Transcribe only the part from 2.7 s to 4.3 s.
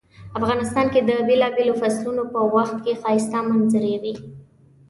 کې ښایسته منظرۍ وی